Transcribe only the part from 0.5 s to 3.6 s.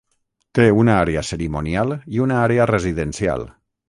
Té una àrea cerimonial i una àrea residencial.